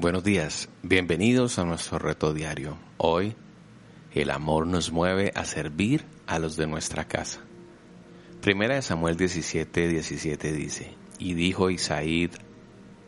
[0.00, 2.78] Buenos días, bienvenidos a nuestro reto diario.
[2.98, 3.34] Hoy,
[4.14, 7.40] el amor nos mueve a servir a los de nuestra casa.
[8.40, 12.30] Primera de Samuel 17, 17 dice, y dijo Isaíd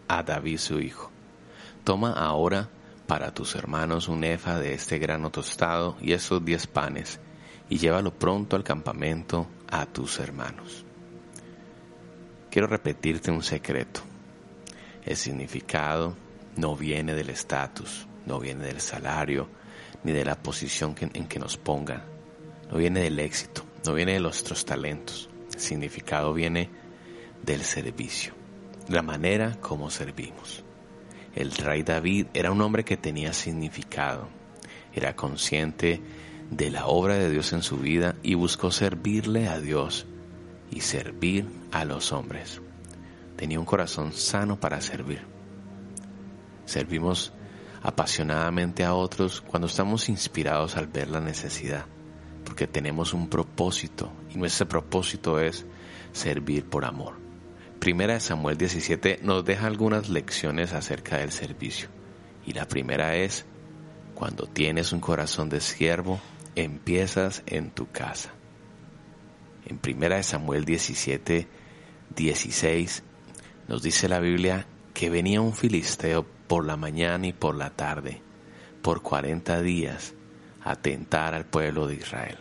[0.09, 1.13] a David su hijo,
[1.85, 2.71] toma ahora
[3.07, 7.21] para tus hermanos un efa de este grano tostado y estos diez panes,
[7.69, 10.85] y llévalo pronto al campamento a tus hermanos.
[12.51, 14.01] Quiero repetirte un secreto.
[15.05, 16.17] El significado
[16.57, 19.49] no viene del estatus, no viene del salario,
[20.05, 22.03] ni de la posición en que nos pongan,
[22.71, 25.29] no viene del éxito, no viene de nuestros talentos.
[25.53, 26.71] El significado viene
[27.43, 28.35] del servicio,
[28.89, 30.65] la manera como servimos.
[31.35, 34.29] El rey David era un hombre que tenía significado,
[34.95, 36.01] era consciente
[36.51, 40.07] de la obra de Dios en su vida y buscó servirle a Dios
[40.71, 42.61] y servir a los hombres.
[43.37, 45.23] Tenía un corazón sano para servir.
[46.71, 47.33] Servimos
[47.83, 51.85] apasionadamente a otros cuando estamos inspirados al ver la necesidad,
[52.45, 55.67] porque tenemos un propósito y nuestro propósito es
[56.13, 57.15] servir por amor.
[57.81, 61.89] Primera de Samuel 17 nos deja algunas lecciones acerca del servicio
[62.47, 63.47] y la primera es,
[64.15, 66.21] cuando tienes un corazón de siervo,
[66.55, 68.31] empiezas en tu casa.
[69.67, 71.49] En Primera de Samuel 17,
[72.15, 73.03] 16
[73.67, 74.69] nos dice la Biblia
[75.01, 78.21] que venía un filisteo por la mañana y por la tarde,
[78.83, 80.13] por cuarenta días,
[80.63, 82.37] a tentar al pueblo de Israel.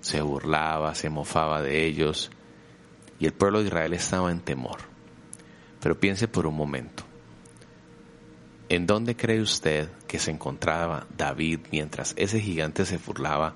[0.00, 2.30] Se burlaba, se mofaba de ellos,
[3.20, 4.78] y el pueblo de Israel estaba en temor.
[5.80, 7.04] Pero piense por un momento,
[8.70, 13.54] ¿en dónde cree usted que se encontraba David mientras ese gigante se burlaba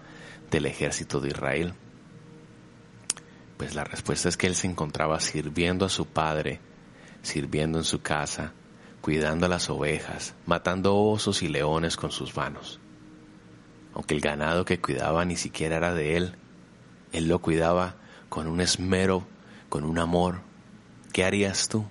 [0.50, 1.72] del ejército de Israel?
[3.56, 6.60] Pues la respuesta es que él se encontraba sirviendo a su padre,
[7.22, 8.52] sirviendo en su casa,
[9.00, 12.80] cuidando a las ovejas, matando osos y leones con sus manos.
[13.94, 16.36] Aunque el ganado que cuidaba ni siquiera era de él,
[17.12, 17.96] él lo cuidaba
[18.28, 19.26] con un esmero,
[19.68, 20.40] con un amor.
[21.12, 21.86] ¿Qué harías tú?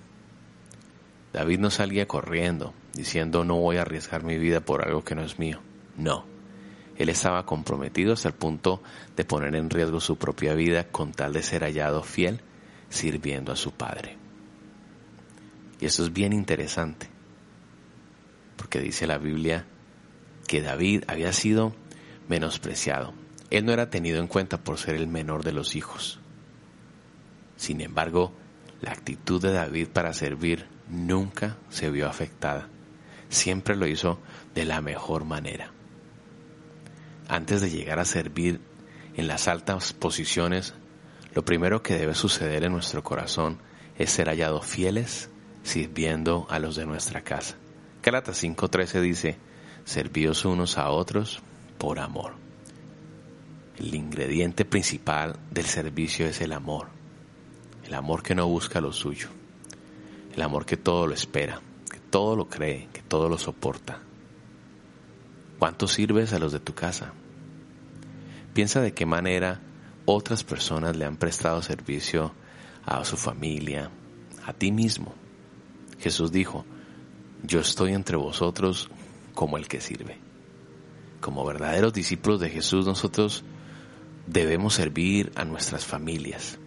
[1.32, 5.22] David no salía corriendo, diciendo no voy a arriesgar mi vida por algo que no
[5.22, 5.60] es mío.
[5.96, 6.24] No.
[6.96, 8.82] Él estaba comprometido hasta el punto
[9.16, 12.40] de poner en riesgo su propia vida con tal de ser hallado fiel
[12.88, 14.16] sirviendo a su Padre.
[15.80, 17.08] Y eso es bien interesante,
[18.56, 19.64] porque dice la Biblia
[20.46, 21.74] que David había sido
[22.28, 23.14] menospreciado.
[23.50, 26.18] Él no era tenido en cuenta por ser el menor de los hijos.
[27.56, 28.32] Sin embargo,
[28.80, 32.68] la actitud de David para servir nunca se vio afectada.
[33.28, 34.20] Siempre lo hizo
[34.54, 35.70] de la mejor manera.
[37.28, 38.60] Antes de llegar a servir
[39.16, 40.74] en las altas posiciones,
[41.34, 43.58] lo primero que debe suceder en nuestro corazón
[43.98, 45.28] es ser hallados fieles
[45.68, 47.56] sirviendo a los de nuestra casa.
[48.02, 49.36] Gálatas 5:13 dice,
[49.84, 51.40] servíos unos a otros
[51.78, 52.32] por amor.
[53.78, 56.88] El ingrediente principal del servicio es el amor.
[57.84, 59.28] El amor que no busca lo suyo.
[60.34, 64.00] El amor que todo lo espera, que todo lo cree, que todo lo soporta.
[65.58, 67.12] ¿Cuánto sirves a los de tu casa?
[68.54, 69.60] Piensa de qué manera
[70.06, 72.32] otras personas le han prestado servicio
[72.84, 73.90] a su familia,
[74.44, 75.14] a ti mismo.
[75.98, 76.64] Jesús dijo,
[77.42, 78.90] yo estoy entre vosotros
[79.34, 80.18] como el que sirve.
[81.20, 83.44] Como verdaderos discípulos de Jesús nosotros
[84.26, 86.58] debemos servir a nuestras familias.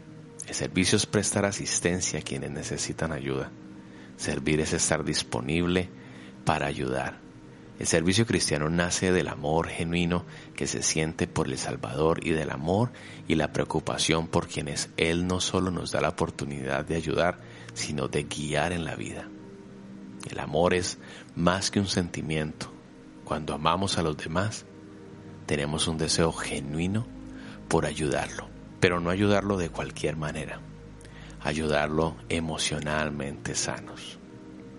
[0.47, 3.51] El servicio es prestar asistencia a quienes necesitan ayuda.
[4.17, 5.89] Servir es estar disponible
[6.43, 7.19] para ayudar.
[7.79, 10.25] El servicio cristiano nace del amor genuino
[10.55, 12.91] que se siente por el Salvador y del amor
[13.27, 17.39] y la preocupación por quienes Él no solo nos da la oportunidad de ayudar,
[17.73, 19.27] sino de guiar en la vida.
[20.29, 20.97] El amor es
[21.35, 22.71] más que un sentimiento.
[23.23, 24.65] Cuando amamos a los demás,
[25.45, 27.07] tenemos un deseo genuino
[27.67, 28.47] por ayudarlo,
[28.79, 30.59] pero no ayudarlo de cualquier manera,
[31.41, 34.19] ayudarlo emocionalmente sanos.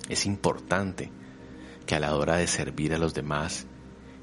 [0.09, 1.11] Es importante
[1.87, 3.67] que a la hora de servir a los demás,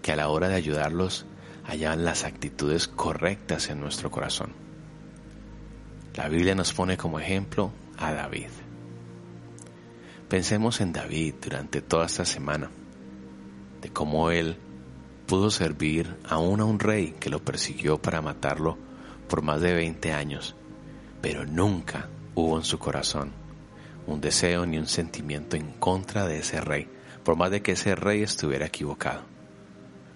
[0.02, 1.26] que a la hora de ayudarlos,
[1.66, 4.54] hayan las actitudes correctas en nuestro corazón.
[6.16, 8.50] La Biblia nos pone como ejemplo a David.
[10.30, 12.70] Pensemos en David durante toda esta semana,
[13.81, 14.58] de cómo él
[15.26, 18.78] pudo servir aún a un rey que lo persiguió para matarlo
[19.28, 20.56] por más de 20 años,
[21.20, 23.31] pero nunca hubo en su corazón
[24.06, 26.88] un deseo ni un sentimiento en contra de ese rey,
[27.24, 29.24] por más de que ese rey estuviera equivocado,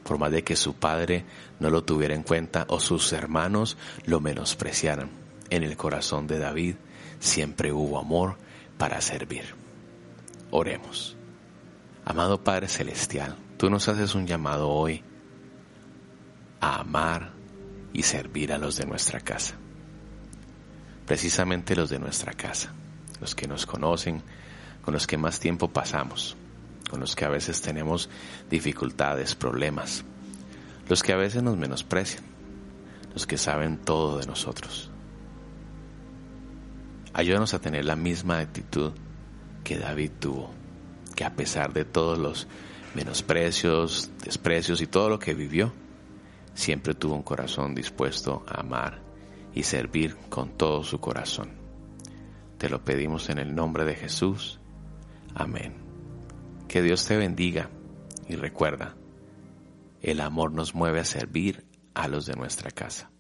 [0.04, 1.25] por más de que su padre
[1.60, 5.10] no lo tuviera en cuenta o sus hermanos lo menospreciaran.
[5.50, 6.75] En el corazón de David
[7.19, 8.38] siempre hubo amor
[8.77, 9.62] para servir.
[10.55, 11.17] Oremos.
[12.05, 15.03] Amado Padre Celestial, tú nos haces un llamado hoy
[16.61, 17.31] a amar
[17.91, 19.55] y servir a los de nuestra casa.
[21.07, 22.71] Precisamente los de nuestra casa,
[23.19, 24.21] los que nos conocen,
[24.83, 26.38] con los que más tiempo pasamos,
[26.88, 28.11] con los que a veces tenemos
[28.51, 30.05] dificultades, problemas,
[30.88, 32.25] los que a veces nos menosprecian,
[33.11, 34.91] los que saben todo de nosotros.
[37.11, 38.94] Ayúdanos a tener la misma actitud
[39.63, 40.51] que David tuvo,
[41.15, 42.48] que a pesar de todos los
[42.95, 45.74] menosprecios, desprecios y todo lo que vivió,
[46.54, 49.01] siempre tuvo un corazón dispuesto a amar
[49.54, 51.51] y servir con todo su corazón.
[52.57, 54.60] Te lo pedimos en el nombre de Jesús.
[55.36, 55.75] Amén.
[56.68, 57.69] Que Dios te bendiga
[58.27, 58.95] y recuerda,
[60.01, 63.12] el amor nos mueve a servir a los de nuestra casa.